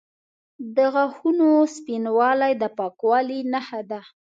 [0.75, 4.01] د غاښونو سپینوالی د پاکوالي نښه ده.